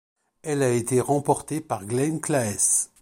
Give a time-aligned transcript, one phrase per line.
[0.41, 2.89] Elle a été remportée par Glenn Claes.